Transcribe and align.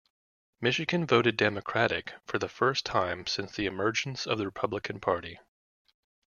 Michigan 0.59 1.05
voted 1.05 1.37
Democratic 1.37 2.15
for 2.25 2.39
the 2.39 2.49
first 2.49 2.87
time 2.87 3.27
since 3.27 3.51
the 3.55 3.67
emergence 3.67 4.25
of 4.25 4.39
the 4.39 4.45
Republican 4.45 4.99
Party. 4.99 5.37